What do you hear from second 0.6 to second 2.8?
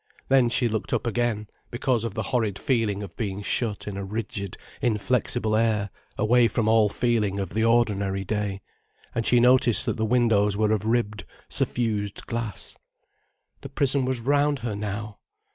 looked up again, because of the horrid